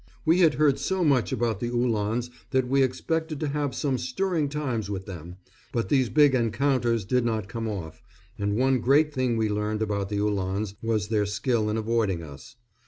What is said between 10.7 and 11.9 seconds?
was their skill in